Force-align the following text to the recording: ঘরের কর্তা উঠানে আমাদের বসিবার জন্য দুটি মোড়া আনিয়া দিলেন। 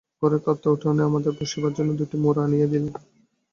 ঘরের 0.21 0.41
কর্তা 0.45 0.67
উঠানে 0.69 1.01
আমাদের 1.03 1.31
বসিবার 1.37 1.75
জন্য 1.77 1.89
দুটি 1.99 2.15
মোড়া 2.17 2.41
আনিয়া 2.43 2.67
দিলেন। 2.67 2.93